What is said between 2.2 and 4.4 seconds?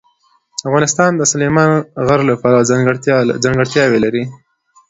پلوه ځانګړتیاوې لري.